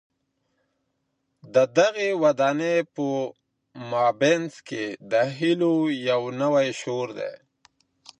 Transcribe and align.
د 1.53 1.55
دغي 1.77 2.09
ودانۍ 2.23 2.77
په 2.95 3.07
مابينځ 3.91 4.53
کي 4.67 4.83
د 5.11 5.13
هیلو 5.37 5.75
یو 6.09 6.21
نوی 6.41 6.67
شور 6.81 7.07
دی. 7.19 7.33